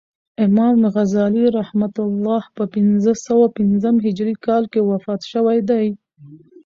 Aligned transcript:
امام 0.45 0.77
غزالی 0.95 1.45
رحمة 1.59 1.95
الله 2.07 2.43
په 2.57 2.63
پنځه 2.75 3.11
سوه 3.27 3.45
پنځم 3.57 3.95
هجري 4.05 4.35
کال 4.45 4.63
کښي 4.73 4.81
وفات 4.83 5.21
سوی 5.33 5.57
دئ. 5.69 5.87